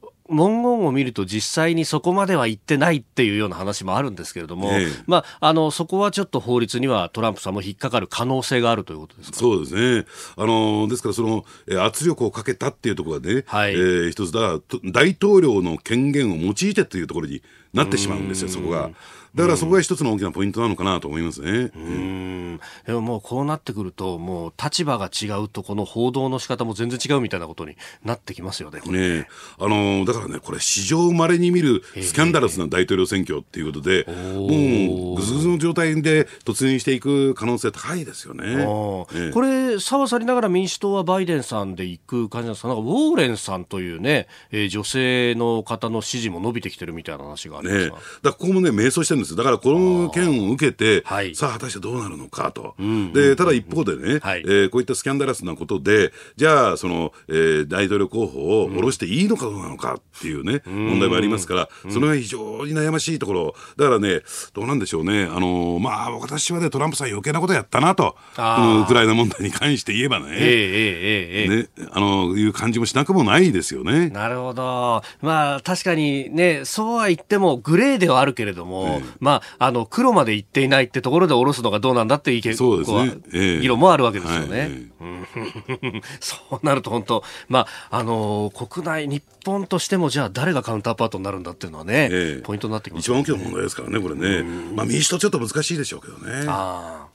[0.03, 9.37] ー文言を見ると実際にそこまでは言ってないっていうような話もあるんですけれども、ええ、まあ、あのそこはちょっと法律にはトランプさんも引っかかる可能性があるということですか？
[9.37, 11.45] そうですね、あのですからその、
[11.83, 13.73] 圧力をかけたっていうところがね、はい。
[13.73, 14.59] えー、一つだ、
[14.91, 17.41] 大統領の権限を用いてというところに
[17.73, 18.89] なってしまうんですよ、そこが。
[19.37, 21.71] だからそこが一つの大きなポイントなのかなと思いますね。
[21.75, 22.59] うん。
[22.87, 29.19] でももうこうなってくると、もう立場が違うと、この報道の仕方も全然違うみたいなことになってきますよね、ね。
[29.19, 29.27] ね
[29.59, 38.55] あのだからね、これ、史上まれに見るスキャンダラスな大統領選挙っていうことで、もう、ぐずぐずの状態で突入していく可能性高いですよね。
[38.55, 39.07] ねこ
[39.41, 47.91] れ、さわさりながら民主党はバイデンさんで行く感じなんですか、なんかウォーレンさんというね、えー、女性の方の支持も伸びてきてるみたいな話がありますね、
[48.23, 51.03] だここもね、迷走してるんですだからこの件を受けて、
[51.35, 52.75] さあ、果たしてどうなるのかと。
[53.13, 63.55] で、ただ一方でね、はい、えー、こういったスキャンダラスなことで、じゃあ、その、えー、大統領候補を下ろしていいのかどうなのかっていうね、問題もありますから、それは非常に悩ましいところ。
[63.77, 64.21] だからね、
[64.53, 65.23] どうなんでしょうね。
[65.23, 68.15] あのー、まあ、私はね、トランプさん余計なことやったなと。
[68.33, 70.27] ウクライナ問題に関して言えばね。
[70.31, 74.09] えー、えー、ええー、ね、あの、いう感じもしなくもないですよね。
[74.09, 75.03] なるほど。
[75.21, 84.59] まあ、確かにね、そうは言っても、グレーではあるけれども、まあ、あの、黒まで行っていないってところで下ろすのがどうなんだっていう意見、そうですね、えー、議論もあるわけですよね。
[84.59, 84.87] はい
[86.19, 94.43] そうなると本当、まあ、あのー、国内、日本としてもじゃあ誰がカウンターパートになるんだっていうのはね、えー、ポイントになってきます、ね、一番大きな問題ですからね、これね。
[94.75, 96.45] まあ、民主党ちょっと難しいでしょうけどね。
[96.47, 97.07] あ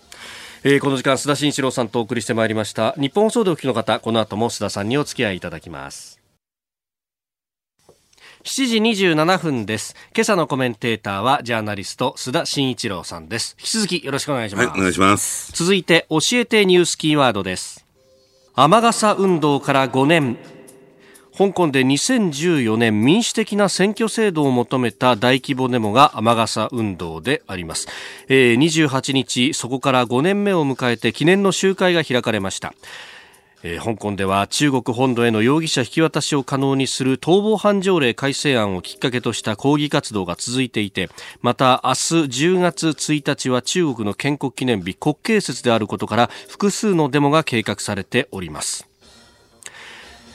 [0.65, 2.93] えー、この時間、須田慎一郎さんとお送りしてまいりました。
[2.93, 6.22] 日本放送でお聞きの方、この後も須田さんにお付き合いいただきます。
[8.44, 9.94] 7時27分です。
[10.14, 13.57] 今朝のコメンテーターはジャーナリスト須田慎一郎さんです。
[13.61, 14.68] 引き続きよろしくお願いします。
[14.68, 15.52] はい、お願いします。
[15.52, 17.87] 続いて教えてニュースキーワードです。
[18.55, 20.37] 雨傘運動から5年。
[21.38, 27.88] 香港で2014年民主的な選挙制度を求めた大規模デモが雨傘運動であります、
[28.28, 32.74] えー、28日そこから5年目を迎えて記念の集会が開かれました
[33.62, 41.09] えー、香港では中国本土への容疑者引き渡しを可能にする逃亡犯条例改正案をきっかけとした抗議活動が続いていて
[41.40, 48.91] また明日10月1日は中国の建国記念日国慶節であることから複数のデモが計画されております。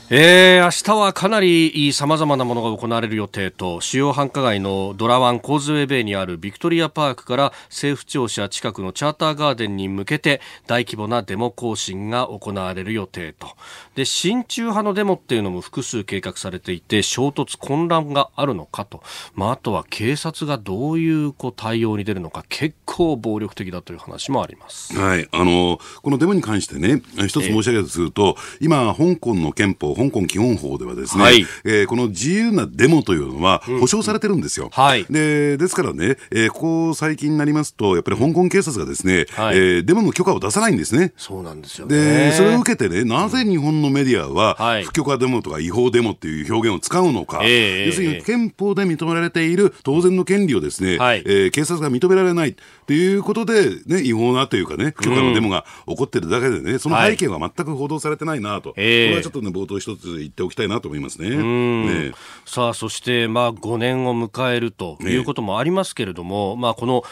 [0.09, 13.49] えー、明日はかなり様々なものが行われる予定と主要繁華街のドラワンコーズウェイベイにあるビクトリアパークから政府庁舎近くのチャーターガーデンに向けて大規模なデモ行進が行われる予定と。
[13.95, 19.03] で親中派のデモっていうのも複数計画されていて衝突混乱があるのかと、
[19.35, 34.65] まあ、あとは警察がどういうこう対応に出るのか結構暴力的だという話もあります、はい、あのこのデモに関してね一つ申し上げるとすると、今香港の憲法香港基本法ではですね、はい、えー、この自由なデモというのは保障されてるんですよ。
[34.65, 41.13] うん、はい、でですからね、えー、ここ最近になりますと、やっぱり香港警察がですね、はい、えー、デモの許可を出さないんですね。
[41.17, 52.55] そうなんですよ、ね、で、それを受けてね、なぜ日本のメディアは、不許可デモとか違法デモっていう表現を使うのか、えー、要するに憲法で認められている当然の権利をですね、はい、えー、警察が認められない
[52.85, 61.29] ということで、ね、違法なというかね、不許可のデモが起こってるだけでね、その背景は全く報道されてないなと、はい、これはちょっとね、冒頭一つ言っておきたいなと思いますね。
[61.29, 62.11] ね
[62.45, 67.03] さあ、そして、まあ、5年を迎えるということもありますけれども、ね、まあ、この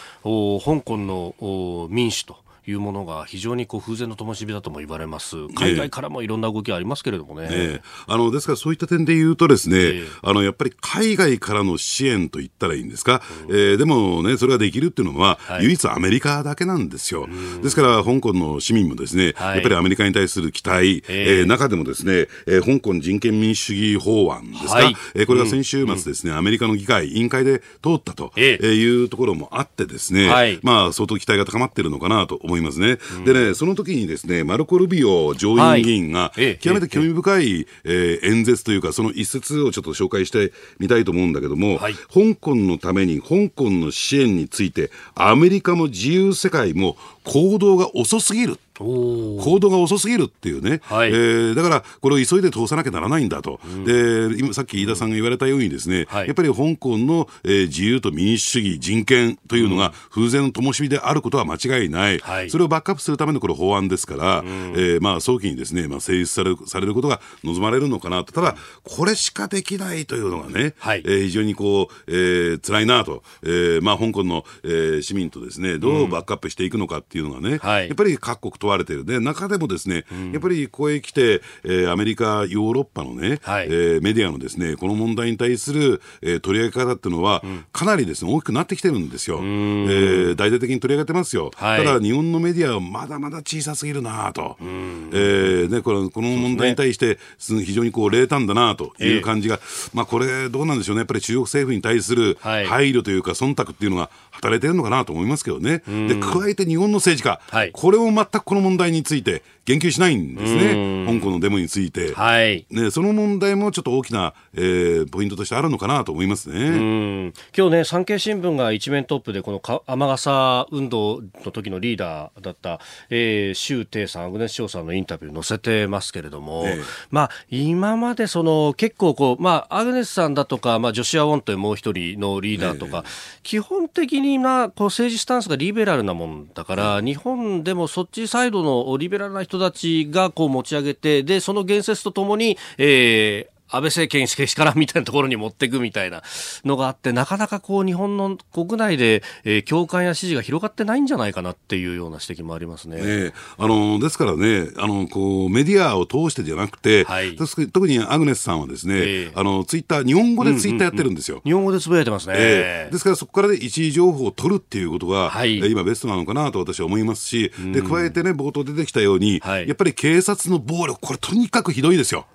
[0.60, 7.48] 香港の民主というものが非常にこう風前の灯火だとも言われます、海外からもいろんな動きありますけれどもね。
[7.50, 17.28] えあのですから、そういった点で言うと、ですね、えあのやっぱり海外からの支援と言ったらいいんですか、うん、えー、でもね、それができるっていうのは、はい、唯一アメリカだけなんですよ。
[17.62, 28.32] ですから、香港の市民もですね、はい、やっぱりアメリカに対する期待、えー、中でもですね、えー、香港人権民主主義法案ですか、はい、えー、これが先週末ですね、うん、アメリカの議会、委員会で通ったと。
[28.36, 32.98] いうところもあってですね、はい、まあ、相当期待が高まっているのかなと思いますね。
[33.24, 48.58] でね、その時にですね、マルコ・ルビオ上院議員が、極めて興味深い、えー、演説というか、その一節をちょっと紹介してみたいと思うんだけども、はい、香港のために、香港の支援について、アメリカも自由世界も行動が遅すぎる。
[48.78, 79.04] 行動が遅すぎるっていうね、はい、えー、だからこれを急いで通さなきゃならないんだと、うん、で今さっき飯田さんが言われたように、ですね、やっぱり香港の、えー、自由と民主主義、人権というのが風前の灯火であることは間違いない、はい、それをバックアップするためのこれ法案ですから、うん、えー、まあ、早期にですね、まあ、成立されるされることが望まれるのかなと、ただ、これしかできないというのがね、はい、えー、非常にこう、えー、辛いなと、えーまあ、香港の、えー、市民とですねどうバックアップしていくのかっていうのがね、うん、やっぱり各国問われている。
[79.04, 89.38] で中でもですね、うん、やっぱりここへ来て、えー、アメリカ、ヨーロッパのね、はい、えー、メディアのですね、この問題に対する、えー、取り上げ方っていうのは、うん、かなりですね、大きくなってきてるんですよ。
[89.38, 91.50] えー、大々的に取り上げてますよ。
[91.56, 94.56] はい、ただ、日本のメディアはまだまだ小さすぎるなと。
[94.60, 105.82] えー、ね、このこの問題に対して、非常にこう冷淡だなという感じが、えー、まあこれ、どうなんでしょうね、やっぱり中国政府に対する配慮というか、忖度っていうのが働いてるのかなと思いますけどね。
[106.08, 112.66] で、加えて日本の政治家、はい、これを全くこの問題について、言及しないんですね、香港のデモについて、はい。
[112.70, 117.32] ね、その問題もちょっと大きな、えー、ポイントとしてあるのかなと思いますね。
[117.56, 122.78] 今日ね、産経新聞が一面トップで、この雨傘運動の時のリーダーだった、
[123.10, 133.08] えー、周庭さん、アグネス翔さんのインタビュー載せてますけれども、ええ、まあ、今までその結構こう、まあ、アグネスさんだとか、まあ、ジョシア・ウォンというもう一人のリーダーとか、え、
[133.42, 146.22] 基本的になこう政治スタンスがリベラルなもんだから、日本でもそっちサイドのリベラルな人たちがこう持ち上げて、で、その言説とともに、えー、安倍政権けしからんみたいなところに持っていくみたいな
[146.64, 153.26] のがあって、なかなかこう日本の国内で、えー、共感や支持が広がってないんじゃないかなっていうような指摘もありますね。
[153.26, 161.36] ねあのですからね、あのこうメディアを通してじゃなくて、はい、特にアグネスさんはですね、えー、あのツイッター、日本語でツイッターやってるんですよ。
[161.36, 161.42] うんうん。
[161.44, 162.34] うん、日本語でつぶやいてますね。
[162.36, 172.26] えー、ですからそこからで一時情報を取るっていうことが、はい、今ベストなのかなと私は思いますし、うん、で加えてね、冒頭出てきたように、はい、やっぱり警察の暴力、これとにかくひどいですよ。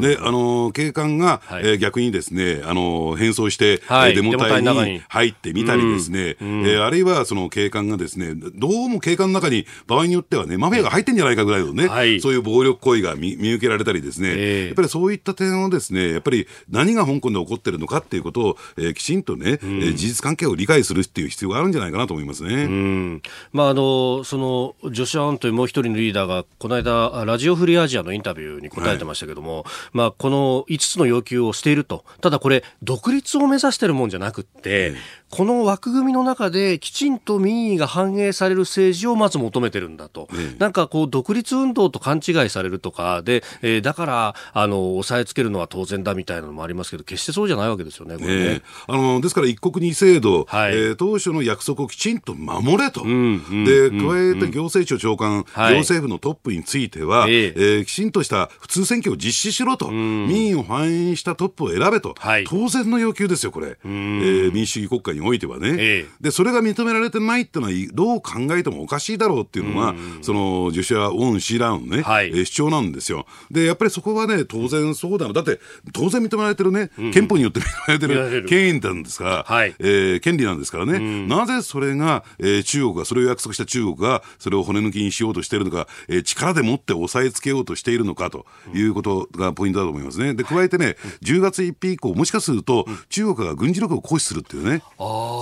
[0.00, 22.64] で、あの警官がはい、えー、逆にですね、あの、変装して、はい、デモ隊に入ってみたりですね、うん、えー、あるいはその警官がですね、どうも警官の中に場合によってはね、マフィアが入ってんじゃないかぐらいのね、はい、そういう暴力行為が見見受けられたりですね、えー、やっぱりそういった点をですね、やっぱり何が香港で起こってるのかっていうことを、えー、きちんとね、うん、えー、事実関係を理解するっていう必要があるんじゃないかなと思いますね。
[22.64, 23.22] うん、
[23.52, 32.04] まあ、あの、その、ジョシュアンというもう一人のリーダーが、この間、ラジオフリーアジアのインタビューに答えてましたけども、はい、まあ、この5つの要求をしていると。
[32.20, 34.94] ただこれ、独立を目指してるもんじゃなくって、
[35.36, 40.28] この枠組みの中できちんと民意が反映される政治をまず求めてるんだと。
[40.58, 48.62] なんかこう、独立運動と勘違いされるとか、で、えー、だから、あの、押さえつけるのは当然だみたいなのもありますけど、決してそうじゃないわけですよね、これね。
[48.86, 53.02] あの、ですから一国二制度、はい、えー、当初の約束をきちんと守れと。
[53.02, 59.90] うん、で、加えて行政庁長官、行政府のトップについては、えー、えー、きちんとした普通選挙を実施しろと。
[59.90, 73.26] 民民意を反映したトップを選べと、はい、当然の要求ですよ、これ、えー、民主主義国家においてはね、えで、それが認められてないっていうのは、どう考えてもおかしいだろうっていうのが、そのジュシア・オン・シーラね、はい、えー、主張なんですよ。
[73.50, 75.60] で、やっぱりそこはね、当然そうだだって、
[75.92, 90.34] 当然認められてるね、うん、憲法によって認められてる権威なんですから、はい、えー、権利なんですからね、なぜそれが、えー、中国が、それを約束した中国が、それを骨抜きにしようとしているのか、えー、力でもって押さえつけようとしているのかということがポイントだと思いますね。
[90.34, 94.82] で、加えてね、10月1日以降、もしかすると、中国が軍事力を行使するっていうね、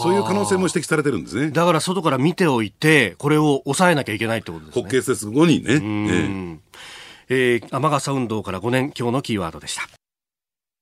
[0.02, 1.50] そういう可能性も指摘されてるんですね。
[1.50, 4.82] だから外から見ておいて、これを抑えなきゃいけないってことですね。
[4.82, 6.60] 国慶節後にね。
[7.28, 9.82] えー、天笠運動から5年、今日のキーワードでした。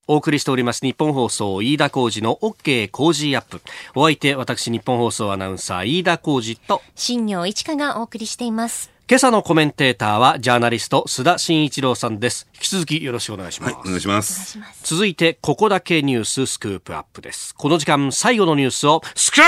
[0.09, 3.61] お送りしております日本放送飯田浩二の OK 工事アップ。
[3.95, 8.91] お相手、私日本放送アナウンサー飯田浩二と新業一華がお送りしています。
[9.11, 12.49] 今朝のコメンテーターはジャーナリスト須田慎一郎さんです。
[12.55, 13.75] 引き続きよろしくお願いします。
[13.75, 14.57] はい、お願いします。
[14.85, 17.53] 続いて、ここだけニューススクープアップです。
[17.57, 19.43] この時間、最後のニュースをスクー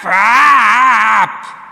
[0.00, 1.62] プアップ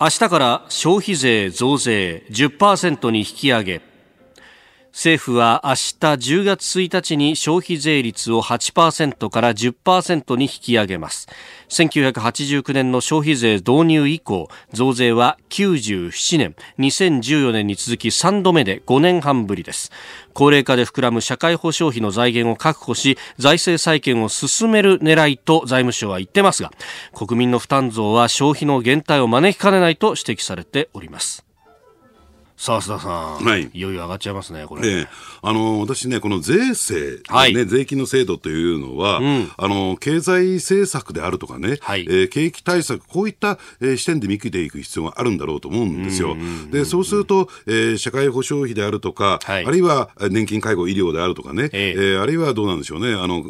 [0.00, 3.82] 明日から消費税増税10%に引き上げ
[4.96, 11.28] 政府は明日10月1日に消費税率を8%から10%に引き上げます。
[11.68, 19.92] 1989年の消費税導入以降増税は97年2014年に続き3度目で5年半ぶりです。
[20.32, 26.72] 高齢化で膨らむ社会保障費の財源を確保し財政再建を進める狙いと財務省は言ってますが
[27.14, 31.45] 国民の負担増は消費の減退を招きかねないと指摘されております。
[32.56, 33.08] さあ、須田さ
[33.42, 34.88] ん、はい、いよいよ上がっちゃいますね、これ。
[34.88, 35.08] ええ、
[35.42, 46.34] あの私ね、この税制、はい、ね、税金の制度というのは、うん、あの経済政策であるとかね、はい、えー、景気対策、こういった、えー、視点で見ていく必要があるんだろうと思うんですよ。
[46.70, 52.00] で、そうすると、えー、社会保障費であるとか、はい、あるいは年金、介護、医療であるとかね、ええ。
[52.00, 53.44] ー、あるいはどうなんでしょうね、あの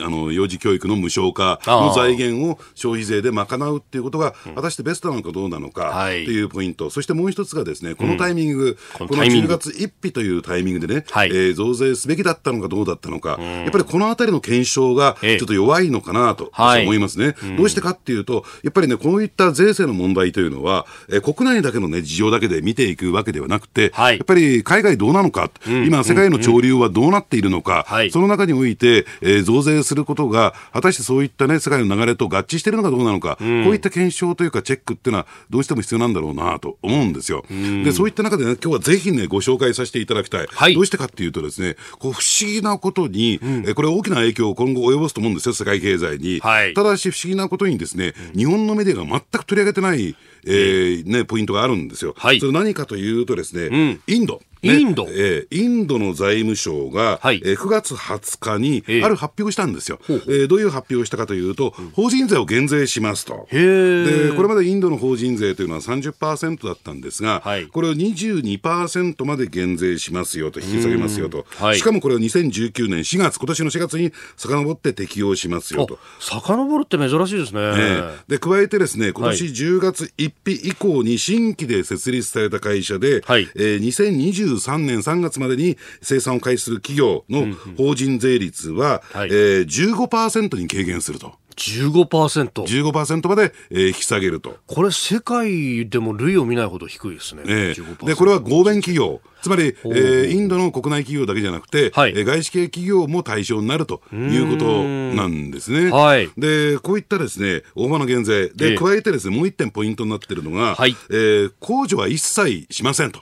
[0.00, 17.34] あの幼児教育の無償化の財源を消費税で賄うっていうことが、果たしてベストなのかどうなのかっていうポイント、そしてもう一つがですね、このタイミング、グ、この10月1日というタイミングでね、はい、えー、増税すべきだったのかどうだったのか、やっぱりこのあたりの検証がちょっと弱いのかなと思いますね。
[17.38, 28.00] はい、どうしてかっていうと、やっぱりね、こういった税制の問題というのは、えー、国内だけのね、事情だけで見ていくわけではなくて、はい、やっぱり海外どうなのか、うん、今、世界の潮流はどうなっているのか、うん。
[28.02, 37.44] うん、その中において、えー、増税することが、果たしてそういったね、世界の流れと合致しているのかどうなのか、うん、こういった検証というか、チェックっていうのは、どうしても必要なんだろうなと思うんですよ。
[37.48, 40.46] で、そういった中でね、今日はぜひね、ね、ご紹介させていただきたい。
[40.50, 46.40] はい、どうしてかっていうとですね、こう不思議なことに、うん、えこれ大きな影響を今後及ぼすと思うんですよ、世界経済に。
[46.40, 50.16] はい、ただし不思議なことにですね、日本のメディアが全く取り上げてない、
[50.46, 52.14] えー、ね、ポイントがあるんですよ。
[52.16, 54.40] はい、それ何かというとですね、うん、インド。
[54.62, 63.48] ね、インド、えー、インドの財務省が、はい、えー、9月20日にある発表をしたんですよ、えー、えー、どういう発表をしたかというと、うん、法人税を減税しますと。
[63.50, 75.98] で、これまでインドの法人税というのは30%だったんですが、はい、これを22%まで減税しますよと、引き下げますよと、はい、しかもこれを2019年4月、今年の4月に遡って適用しますよと。
[76.20, 77.60] 遡るって珍しいですね。
[77.76, 83.48] ねで加えてですね、今年10月1日以降に新規で設立された会社で、はい。
[83.54, 91.34] えー、2020 23年3月までに生産を開始する企業の法人税率は、うんうん、えー、15%に軽減すると。
[91.60, 92.52] 15%。
[92.52, 94.56] 15%まで、えー、引き下げると。
[94.66, 97.42] これ、世界でも類を見ないほど低いですね。
[97.46, 99.20] えー、で、これは合弁企業。
[99.42, 105.90] つまり、えー、インドの国内企業だけじゃなくて、はい、えー、外資系企業も対象になるということなんですね。
[105.90, 108.50] はい、で、こういったですね、大幅な減税。
[108.50, 113.20] で、加えてですね、もう一点ポイントになっているのが、はい、えー、控除は一切しませんと。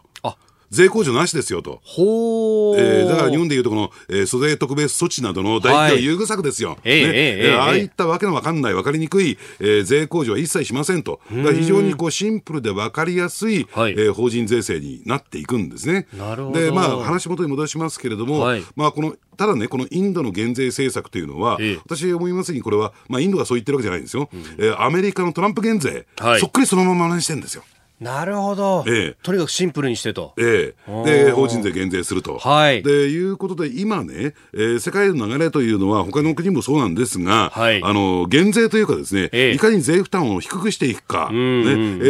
[0.71, 1.81] 税控除なしですよと。
[1.83, 6.71] ほえー、だから日本でいうとこの、えー、租税特別措置などの大企業優遇策ですよ。
[6.71, 11.21] はい、ねえー、えー、ああいったわけのわかんない、わかりにくい、えー、税控除は一切しませんと。
[11.31, 16.07] 非常にこうシンプルでわかりやすい、はい、えー、法人税制になっていくんですね。
[16.16, 16.61] なるほど。
[16.61, 27.62] で、まあ話元に戻しますけれども、はい、まあこのただね、このインドの減税政策というのは、ええ、私思いますに、これは、まあ、インドがそう言ってるわけじゃないんですよ、うん、えー、アメリカのトランプ減税、はい、そっくりそのまま真似してるんですよ。
[28.01, 30.34] なるほど、ええ、とにかくシンプルにしてと。
[30.38, 32.38] ええ、で法人税減税すると。
[32.38, 41.40] はい、でいうことで、今ね、えー、世界の流れというのは、他の国もそうなんですが、はい、あの減税というかですね、ええ、いかに税負担を低くしていくか、ねえ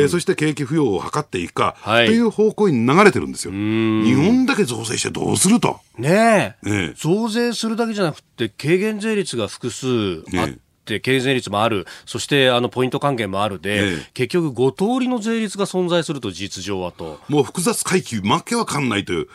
[0.05, 3.53] ー、そして景気浮揚を図っていくか、はい、という方向に流れてるんですよ。
[3.53, 5.81] 日本だけ増税してどうすると。
[5.97, 9.87] ねえ、ええ、増税するだけじゃなくて、軽減税率が複数
[10.37, 17.21] あって、って経済率もある、そしてあのポイント還元もあるで、ええ、結局5通りの税率が存在すると、実情はと。
[17.29, 19.27] もう複雑階級、負けわかんないとい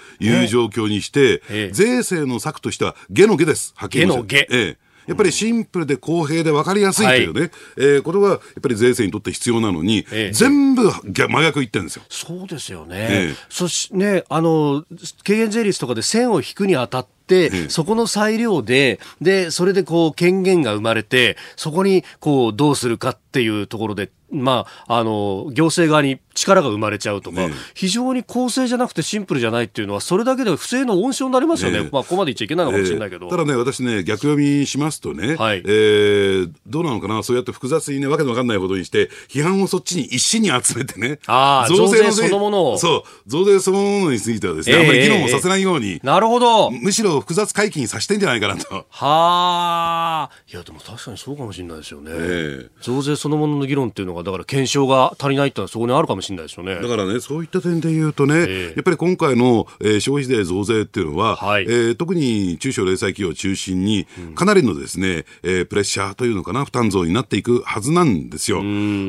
[0.44, 3.74] う状況にして、え、税制の策としては、下の下です。
[3.76, 4.38] はっきり言の下。
[4.38, 12.04] ええやっぱりシンプルで公平で分かりやすいというね、はい、えー、ことがやっぱり税制にとって必要なのに、ええ、全部真逆言ってるんですよ。
[12.10, 12.96] そうですよね。
[13.10, 14.86] ええ、そしね、あの、
[15.24, 42.78] 軽減税率とかで線を引くにあたって、そこの裁量で、で、それでこう権限が生まれて、そこにこうどうするかっていうところで、まあ、あの、行政側に力が生まれちゃうとか、ね、非常に公正じゃなくてシンプルじゃないっていうのは、それだけで不正の温床になりますよね、ねまあ、ここまで言っちゃいけないのかもしれないけど、えー、ただね、私ね、逆読みしますとね、はい、えー、どうなのかな、そうやって複雑にね、わけのわかんないことにして、批判をそっちに一心に集めてね、あ増税そのものを。
[42.78, 46.72] そう、増税そのものについてはですね、えー、あんまり議論をさせないように、なるほど。
[46.72, 48.86] むしろ複雑回帰にさしてんじゃないかなと。
[48.90, 50.30] はあ。
[50.52, 52.12] いや、でも確かにそうかもしれないですよね。
[52.14, 56.76] えー、増税そのものの議論っていうのが、だから検証が足りないってのはそこにあるかもしれないですよね。
[56.76, 68.64] だからね、そういった点で言うとね、えー、やっぱり今回の、えー、消費税増税っていうのは、はい、えー、特に中小零細企業を中心に、かなりのですね、えー、プレッシャーというのかな、負担増になっていくはずなんですよ。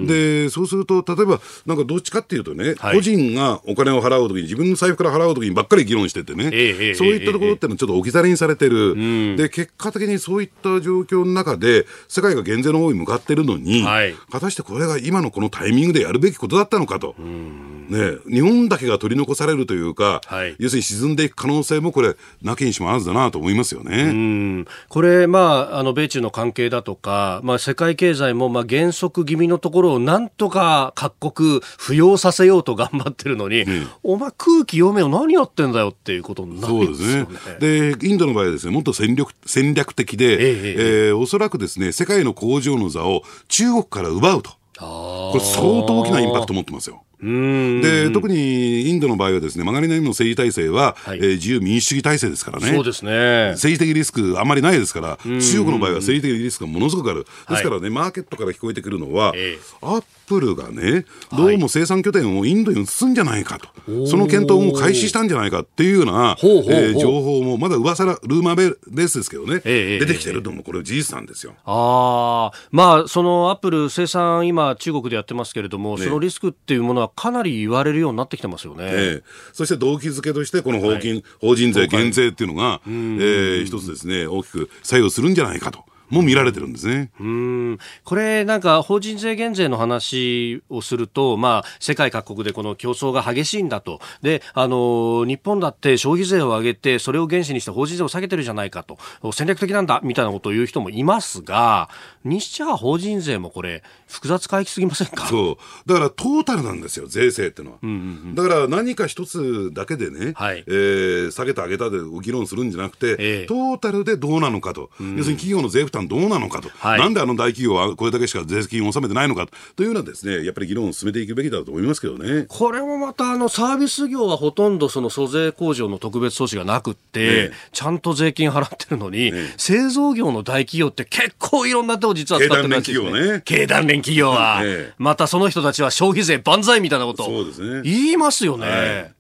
[0.06, 9.36] で、そうすると、例えば、なんかどっちかっていうとね、はい、個人がお金を払うときに、自分の財布から払うときにばっかり議論しててね、えー、そういったところっていうのはちょっと置き去りにされてる。
[9.36, 17.03] で、結果的にそういった状況の中で、世界が減税の方に向かってるのに、はい、果たしてこれが今のこのタイミングでやるべきことだったのかと。
[17.18, 24.64] ね、日本だけが取り残されるというか、はい、要するに沈んでいく可能性もこれ、なきにしもあらずだなと思いますよね。
[24.88, 37.26] これ、まあ、あの米中の関係だとか、まあ、世界経済もまあ減速気味のところをなんとか各国浮揚させようと頑張ってるのに、うん、お前、空気読めよ、何やってんだよっていうことになるんですよね。
[37.26, 37.94] ですね。
[37.98, 40.74] でインドの場合はです、ね、もっと戦略戦略的で、ええ。
[41.08, 44.50] えー、おそらくですね世界の工場の座を中国から奪うと。
[44.78, 47.04] これ相当大きなインパクト持ってますよ。
[47.24, 52.72] で特にインドの場合はですね、曲がりなりの政治体制は、はい、えー、自由民主主義体制ですからね。
[52.72, 53.52] そうですね。
[53.52, 57.26] 政治的リスクあんまりないですから、中国の場合は政治的リスクがものすごくある。
[57.48, 61.04] ですからね、はい、マーケットから聞こえてくるのは、えー、アップルがね、
[61.36, 71.54] どうも生産拠点をインドに移すんじゃないかと、はい、その検討も開始したんじゃないかっていうような、えー、情報も、まだ噂ら、ルーマーベースですけどね、えー、出てきてるのも、これ事実なんですよ。
[71.64, 78.84] ああ、まあ、そのアップル生産、今、中国でやってますけれども、ね、そのリスクっていうものはかなり言われるようになってきてますよね。
[78.86, 85.84] えそして動機づけとして、この法金、はい、法人税減税っていうのが、えー、一つですね、大きく作用するんじゃないかと。
[86.10, 87.10] も見られてるんですね。
[87.18, 87.78] うん。
[88.04, 94.00] これなんか法人税減税の話をすると、まあ世界各国でこの競争が激しいんだと。
[94.22, 98.98] で、あの、日本だって消費税を上げて、それを原資にして法人税を下げてるじゃないかと。
[99.32, 101.88] 戦略的なんだ、みたいなことを言う人もいますが、
[102.24, 105.26] にしちゃ法人税もこれ、複雑回帰すぎませんか？
[105.26, 105.88] そう。
[105.88, 107.78] だからトータルなんですよ、税制っていうのは。
[107.82, 114.90] うんうんうん、だから何か一つだけでね、はい、えー、下げた上げたで議論するんじゃなくて、えー、トータルでどうなのかと。
[115.00, 119.46] うん、要するに企業の税負担どうなのかと、はい、なんであの大企業はこれだけしか税金を納めてないのか
[119.76, 119.82] と。
[119.82, 122.46] いうようなですね、やっぱり議論を進めていくべきだと思いますけどね。
[122.48, 133.42] これもまたあのサービス業はほとんどその租税控除の特別措置がなくって、ね、ちゃんと税金払ってるのに、ね、製造業の大企業って結構いろんなとこ実は使ってるらしいですね。
[133.44, 137.44] 経団連企業は、ね、またその人たちは消費税万歳みたいなことを
[137.82, 138.66] 言いますよね。
[138.66, 139.14] はい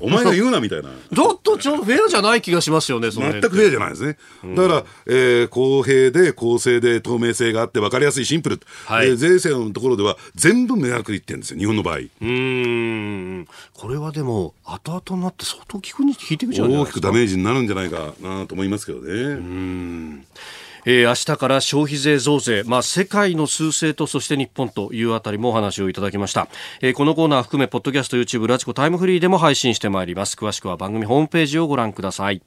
[0.00, 0.88] お前が言うなみたいな。
[0.88, 0.94] だ
[1.42, 4.18] とちょっとフェアじゃない気がしますよね、全くフェアじゃないですね。
[4.54, 8.60] だから、えー、公平で公正で透明性があって分かりやすいシンプル。
[8.86, 11.98] はい、えー、税制のところでは全部迷惑言ってるんですよ、日本の場合。
[12.22, 13.48] うん。
[13.74, 16.90] これはでも、後々になって相当効くに効いていくじゃないですか。
[16.90, 19.12] 大きくダメージになるんじゃないかなと思いますけどね。
[19.12, 20.24] うん。
[20.86, 26.48] えー、明日から消費税増税、まあ、世界の趨勢とそして日本というあたりもお話をいただきました、
[26.80, 30.36] えー、このコーナー含めポッドキャスト YouTube ラジコタイムフリーでも配信してまいります。
[30.36, 32.40] 詳しくは番組ホームページをご覧ください。